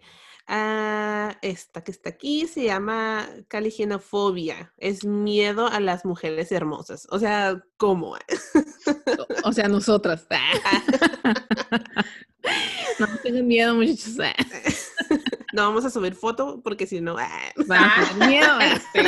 [0.46, 4.74] Ah, esta que está aquí se llama caligenofobia.
[4.78, 7.08] Es miedo a las mujeres hermosas.
[7.12, 8.12] O sea, ¿cómo?
[8.12, 8.18] O,
[9.50, 10.28] o sea, nosotras.
[13.00, 14.18] no tengan miedo, muchachos.
[15.54, 17.30] No vamos a subir foto porque si no, ah,
[17.68, 18.58] Van a tener miedo.
[18.92, 19.02] Sí.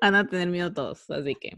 [0.00, 1.10] Van a tener miedo todos.
[1.10, 1.56] Así que,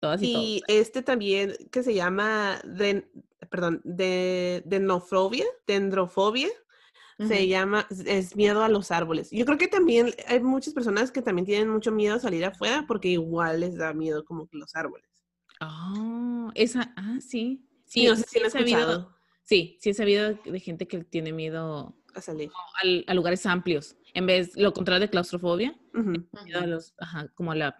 [0.00, 0.80] todas y, Y todos.
[0.80, 3.08] este también que se llama, den-
[3.50, 6.48] perdón, de, denofobia, dendrofobia.
[7.18, 9.30] Se llama, es miedo a los árboles.
[9.30, 12.84] Yo creo que también hay muchas personas que también tienen mucho miedo a salir afuera
[12.86, 15.08] porque igual les da miedo como que los árboles.
[15.60, 17.66] Oh, esa, ah, sí.
[17.86, 20.86] Sí, Sí, no sé si sí lo he sabido, sí, sí he sabido de gente
[20.86, 22.50] que tiene miedo a salir.
[22.82, 23.96] al- a lugares amplios.
[24.12, 27.76] En vez, lo contrario de claustrofobia, miedo a los, ajá, como a, la,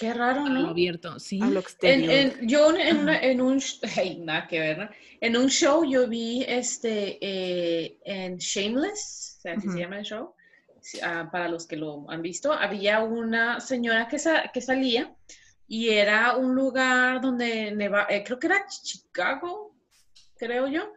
[0.00, 0.68] Qué raro, a lo ¿no?
[0.70, 1.18] abierto.
[1.20, 1.38] Sí.
[1.42, 2.12] A lo En, exterior.
[2.12, 3.26] en- yo en, una- Ajá.
[3.26, 4.88] en un, sh- ay, nada que ver, ¿no?
[5.20, 10.04] En un show yo vi este, eh, en Shameless, o sea, así se llama el
[10.06, 10.34] show,
[11.02, 15.14] ah, para los que lo han visto, había una señora que, sa- que salía
[15.68, 19.76] y era un lugar donde neva, eh, creo que era Chicago,
[20.38, 20.90] creo yo,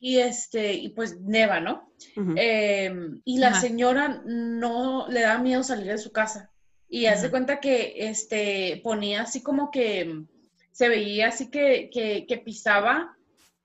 [0.00, 1.92] y este, y pues neva, ¿no?
[2.36, 3.60] Em, y la Ajá.
[3.60, 6.50] señora no le da miedo salir de su casa.
[6.94, 10.22] Y hace cuenta que este, ponía así como que
[10.70, 13.16] se veía así que, que, que pisaba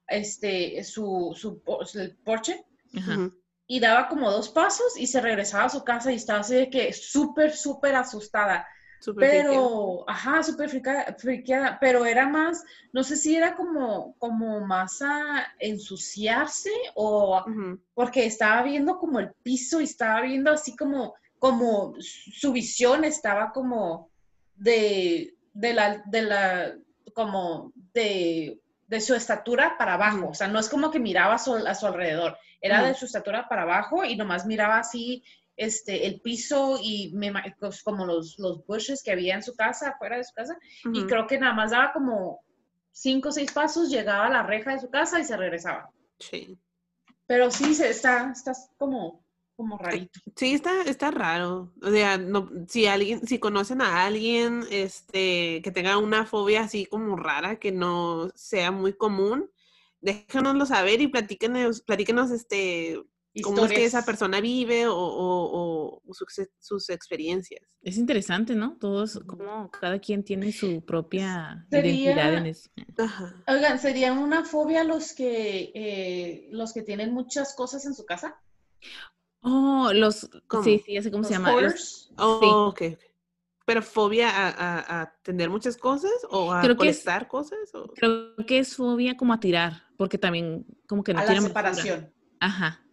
[0.08, 1.62] este, su, su,
[1.94, 2.66] el porche.
[2.98, 3.30] Ajá.
[3.68, 6.72] Y daba como dos pasos y se regresaba a su casa y estaba así de
[6.72, 8.68] que súper, súper asustada.
[9.16, 10.68] Pero, ajá, súper
[11.18, 17.46] friqueada, pero era más, no sé si era como, como más a ensuciarse o
[17.94, 23.52] porque estaba viendo como el piso y estaba viendo así como, como su visión estaba
[23.52, 24.12] como
[24.56, 26.76] de, de la, de la,
[27.14, 31.40] como de, de su estatura para abajo, o sea, no es como que miraba a
[31.40, 35.24] su, a su alrededor, era de su estatura para abajo y nomás miraba así
[35.56, 39.90] este, el piso y me, pues, como los, los bushes que había en su casa,
[39.90, 40.58] afuera de su casa,
[40.94, 42.42] y creo que nada más daba como
[42.92, 45.90] cinco o seis pasos, llegaba a la reja de su casa y se regresaba.
[46.20, 46.58] Sí.
[47.28, 49.22] Pero sí, se, está, está como,
[49.60, 50.20] como rarito.
[50.38, 51.74] Sí, está, está raro.
[51.82, 56.86] O sea, no, si alguien, si conocen a alguien este, que tenga una fobia así
[56.86, 59.50] como rara, que no sea muy común,
[60.00, 63.04] déjanoslo saber y platíquenos, platíquenos este,
[63.44, 67.62] cómo es que esa persona vive o, o- o sus, ex- sus experiencias.
[67.82, 68.78] Es interesante, ¿no?
[68.80, 72.70] Todos, como cada quien tiene su propia Sería- identidad en eso.
[72.98, 73.36] Ajá.
[73.48, 78.36] Oigan, ¿serían una fobia los que, eh, los que tienen muchas cosas en su casa?
[79.42, 80.64] Oh, los, ¿Cómo?
[80.64, 81.62] sí, sí, ya sé cómo se ¿Los llama.
[81.62, 82.12] Los-?
[82.18, 82.48] Oh, Sí.
[82.50, 83.00] ok, ok.
[83.66, 87.74] Pero fobia a, a- a tener muchas cosas o a Creo es- cosas.
[87.76, 91.30] o- creo que es fobia como a tirar, porque también como que no A la
[91.30, 91.48] basura.
[91.48, 92.14] separación.
[92.40, 92.84] Ajá.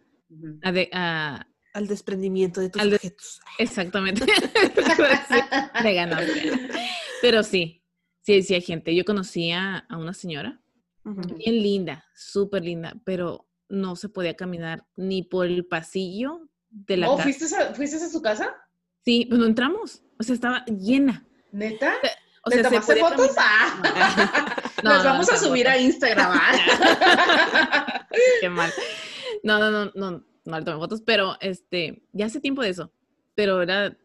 [0.63, 3.41] A de- a- Al desprendimiento de tus Al de- objetos.
[3.59, 4.25] exactamente.
[5.83, 6.23] De ganar.
[7.21, 7.83] Pero sí,
[8.21, 8.95] sí, sí hay gente.
[8.95, 10.61] Yo conocía a una señora
[11.03, 11.21] Ujú.
[11.37, 17.09] bien linda, súper linda, pero no se podía caminar ni por el pasillo de la
[17.09, 17.23] ¿Oh, casa.
[17.23, 18.55] ¿fuiste a, fuiste a su casa?
[19.03, 20.03] Sí, pues no entramos.
[20.19, 21.25] O sea, estaba llena.
[21.51, 21.93] ¿Neta?
[22.43, 23.35] O ¿Le sea, se tomaste fotos?
[23.37, 24.53] Ah.
[24.83, 25.75] No, Las no, vamos no, a subir a.
[25.79, 26.31] Instagram.
[26.33, 28.07] ¿ah?
[28.41, 28.71] Qué mal.
[29.41, 32.91] No, no, no, no, no le tomé fotos, pero este, ya hace tiempo de eso.
[33.33, 33.97] Pero era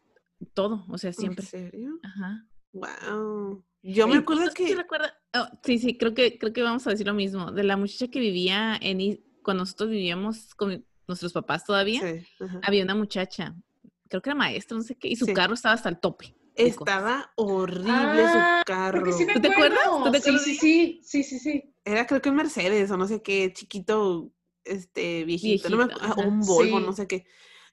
[0.55, 1.45] todo, o sea, siempre.
[1.45, 1.99] ¿En serio?
[2.03, 2.47] Ajá.
[2.73, 3.63] Wow.
[3.83, 4.75] Yo me acuerdo que.
[4.75, 7.53] recuerda- oh, sí, sí, creo que, creo que vamos a decir lo mismo.
[7.53, 9.01] De la muchacha que vivía en
[9.43, 12.27] cuando nosotros vivíamos con nuestros papás todavía, Sí,
[12.63, 13.55] había una muchacha,
[14.09, 15.35] creo que era maestra, no sé qué, y su Sí.
[15.35, 16.35] carro estaba hasta el tope.
[16.55, 19.13] Estaba horrible Ah, su carro.
[19.13, 19.79] Sí me ¿Tú te acuerdas?
[20.05, 21.75] ¿Tú te Sí, acuerdas sí, sí, sí, sí, sí.
[21.85, 24.33] Era creo que un Mercedes o no sé qué, chiquito,
[24.65, 26.29] este, viejito, no me Viejito, acu- ah, ajá.
[26.29, 26.87] un Volvo, Sí.
[26.87, 27.27] no sé qué.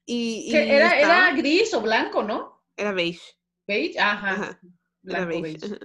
[0.05, 2.63] Y, era, era gris o blanco, ¿no?
[2.77, 3.21] era beige.
[3.67, 4.31] Beige, ajá.
[4.31, 4.59] Ajá,
[5.03, 5.67] Era Blanco, beige.
[5.67, 5.79] beige.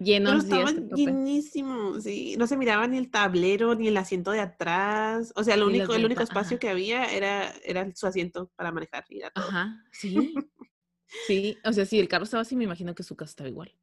[0.00, 0.04] Ajá.
[0.04, 1.00] Lleno Pero sí, estaba hasta el tope.
[1.02, 2.36] llenísimo, sí.
[2.38, 5.32] No se miraba ni el tablero ni el asiento de atrás.
[5.36, 6.60] O sea, lo único, el único espacio ajá.
[6.60, 9.04] que había era, era su asiento para manejar.
[9.08, 9.48] y era todo.
[9.48, 10.34] Ajá, sí.
[11.26, 13.74] Sí, o sea, si el carro estaba así, me imagino que su casa estaba igual.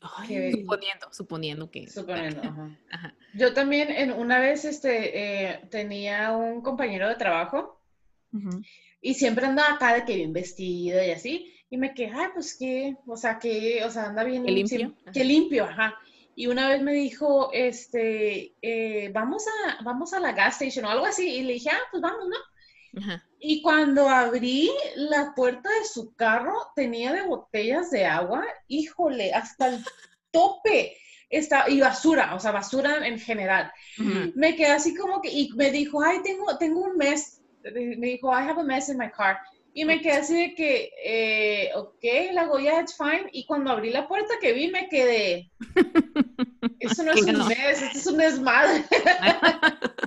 [0.00, 1.88] Ay, Suponiendo, suponiendo que.
[1.88, 2.78] Suponiendo, ajá.
[2.90, 3.14] Ajá.
[3.34, 7.80] Yo también en, una vez este, eh, tenía un compañero de trabajo
[8.32, 8.62] ujú.
[9.00, 11.54] y siempre andaba acá de que bien vestido y así.
[11.72, 14.44] Y me quedé, ay, pues qué, o sea, que, o sea, anda bien.
[14.44, 15.12] Qué limpio, ajá.
[15.14, 15.98] Qué limpio, ajá.
[16.34, 20.90] Y una vez me dijo, este, eh, vamos a, vamos a la gas station o
[20.90, 21.26] algo así.
[21.26, 23.00] Y le dije, ah, pues vamos, ¿no?
[23.00, 23.26] Ajá.
[23.38, 29.68] Y cuando abrí la puerta de su carro, tenía de botellas de agua, híjole, hasta
[29.68, 29.82] el
[30.30, 30.98] tope.
[31.30, 33.72] Está, y basura, o sea, basura en general.
[33.98, 34.32] Ujú.
[34.34, 37.40] Me quedé así como que, y me dijo, ay, tengo, tengo un mes.
[37.64, 39.38] Me dijo, I have a mess in my car.
[39.74, 43.28] Y me quedé así de que, eh, ok, le hago, yeah, it's fine.
[43.32, 45.50] Y cuando abrí la puerta que vi, me quedé,
[46.80, 47.46] eso no es ¿Qué un no?
[47.46, 48.84] mes, esto es un desmadre.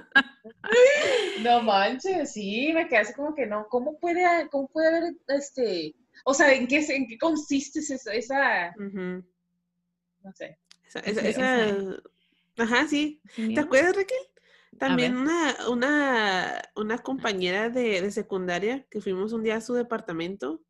[1.40, 5.94] No manches, sí, me quedé así como que no, ¿cómo puede, cómo puede haber, este,
[6.24, 10.58] o sea, ¿en qué, en qué consiste esa, esa, no sé?
[10.88, 11.98] Esa, esa- esa- esa-
[12.58, 13.22] Ajá, sí.
[13.36, 14.18] ¿Sí, ¿Te acuerdas, Raquel?
[14.78, 20.62] También una, una, una compañera de, de secundaria que fuimos un día a su departamento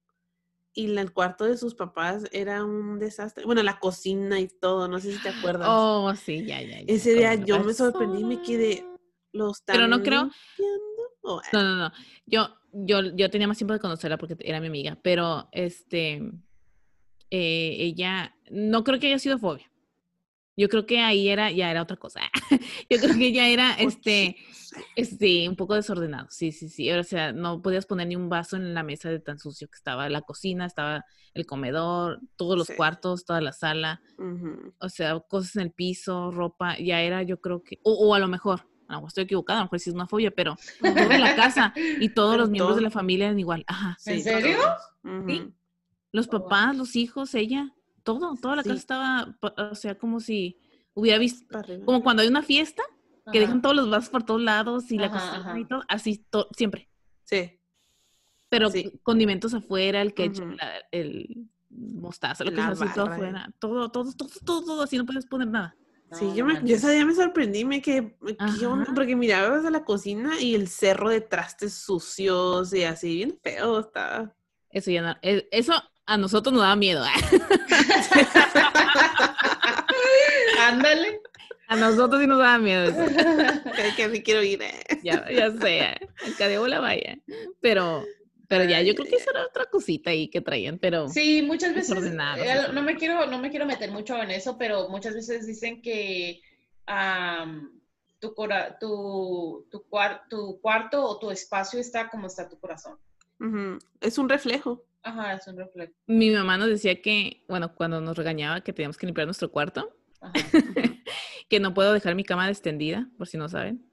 [0.73, 3.45] y la- el cuarto de sus papás era un desastre.
[3.45, 5.67] Bueno, la cocina y todo, no sé si te acuerdas.
[5.69, 6.81] Oh, sí, ya, ya.
[6.81, 8.85] ya, Ese día yo me sorprendí y me quedé,
[9.31, 10.85] ¿los Pero no creo- limpiando?
[11.21, 11.91] O, No, no, no.
[12.27, 16.21] Yo, yo, yo tenía más tiempo de conocerla porque era mi amiga, pero este,
[17.31, 19.71] eh, ella, no creo que haya sido fobia.
[20.57, 22.21] Yo creo que ahí era, ya era otra cosa.
[22.89, 24.37] Yo creo que ella era, este,
[24.95, 26.27] este, un poco desordenado.
[26.29, 26.91] Sí, sí, sí.
[26.91, 29.75] O sea, no podías poner ni un vaso en la mesa de tan sucio que
[29.75, 32.73] estaba la cocina, estaba el comedor, todos los Sí.
[32.75, 34.01] cuartos, toda la sala.
[34.79, 38.19] O sea, cosas en el piso, ropa, ya era, yo creo que, o, o a
[38.19, 40.55] lo mejor, a lo mejor estoy equivocada, a lo mejor sí es una fobia, pero
[40.81, 43.65] la casa y todos Pero los miembros de la familia eran igual.
[43.67, 43.97] Ajá.
[44.05, 44.57] ¿En serio?
[45.03, 45.23] todos.
[45.27, 45.53] Sí.
[46.13, 46.41] Los Oh, wow.
[46.43, 47.74] papás, los hijos, ella,
[48.05, 48.69] todo, toda la Sí.
[48.69, 49.37] casa estaba,
[49.71, 50.57] o sea, como si
[50.93, 51.45] hubiera visto,
[51.83, 52.83] como cuando hay una fiesta,
[53.31, 53.47] que Ajá.
[53.47, 55.59] dejan todos los vasos por todos lados y la ajá.
[55.59, 56.87] y todo, así, to- siempre.
[57.23, 57.59] Sí.
[58.49, 58.99] Pero Sí.
[59.03, 63.51] condimentos afuera, el ketchup, la- el mostaza, lo que sea así todo afuera.
[63.59, 65.75] Todo, todo, todo, todo, todo, así no puedes poner nada.
[66.11, 68.15] Sí, yo, me, yo día me sorprendí, me quedé,
[68.59, 68.83] ¿qué onda?
[68.83, 68.93] Ajá.
[68.93, 73.79] Porque miraba desde la cocina y el cerro de trastes sucios y así, bien feo
[73.79, 74.33] estaba.
[74.69, 75.73] Eso ya no, e- eso
[76.05, 77.03] a nosotros nos daba miedo.
[80.59, 81.21] Ándale.
[81.67, 83.05] A nosotros sí nos daba miedo eso.
[83.75, 84.61] Que, que me quiero ir.
[84.61, 84.83] eh.
[85.03, 85.97] Ya, ya sé, eh,
[86.33, 87.17] acá de bola vaya.
[87.59, 88.05] Pero,
[88.47, 91.73] pero ya, yo creo que esa era otra cosita ahí que traían, pero Sí, muchas
[91.73, 95.47] veces, eh, no me quiero, no me quiero meter mucho en eso, pero muchas veces
[95.47, 96.41] dicen que
[98.19, 102.97] tu, cora- tu, tu, cuar- tu cuarto o tu espacio está como está tu corazón.
[104.01, 104.83] Es un reflejo.
[105.05, 105.93] Ajá, es un reflejo.
[106.07, 109.95] mi mamá nos decía que, bueno, cuando nos regañaba que teníamos que limpiar nuestro cuarto,
[110.19, 110.33] Ajá.
[111.49, 113.85] que no puedo dejar mi cama extendida, por si no saben.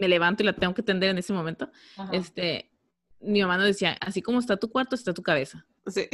[0.00, 1.70] Me levanto y la tengo que tender en ese momento.
[1.96, 2.10] ajá.
[2.12, 2.70] Este,
[3.20, 5.64] mi mamá nos decía, así como está tu cuarto, está tu cabeza.
[5.86, 6.08] Sí.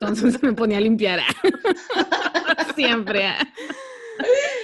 [0.00, 1.20] Entonces me ponía a limpiar.
[2.74, 3.24] Siempre.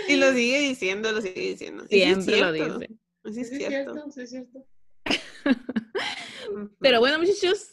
[0.09, 1.85] Y lo sigue diciendo, lo sigue diciendo.
[1.89, 2.89] Siempre lo dice.
[2.89, 4.11] Sí, es Sí, es cierto.
[4.11, 4.67] sí, es cierto.
[6.81, 7.69] Pero bueno, muchachos,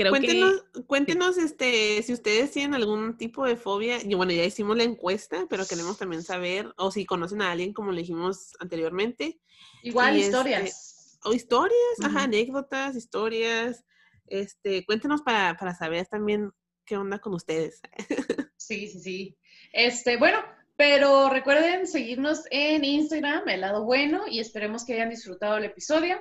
[0.00, 3.98] creo cuéntenos, cuéntenos este, si ustedes tienen algún tipo de fobia.
[4.02, 7.72] Y bueno, ya hicimos la encuesta, pero queremos también saber, o si conocen a alguien,
[7.72, 9.40] como le dijimos anteriormente,
[9.82, 11.18] Igual Y historias.
[11.24, 13.84] o historias, ajá, anécdotas, historias.
[14.26, 16.52] Este, cuéntenos para, para saber también
[16.84, 17.80] qué onda con ustedes.
[18.56, 19.38] Sí, sí, sí.
[19.72, 20.38] Este, bueno,
[20.76, 26.20] pero recuerden seguirnos en Instagram, el lado bueno, y esperemos que hayan disfrutado el episodio.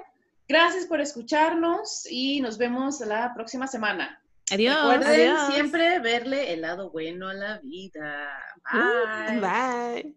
[0.50, 4.20] Gracias por escucharnos y nos vemos la próxima semana.
[4.52, 4.76] adiós.
[4.82, 5.54] Recuerden adiós.
[5.54, 8.28] siempre verle el lado bueno a la vida.
[8.74, 9.40] Bye.
[9.40, 10.16] Bye.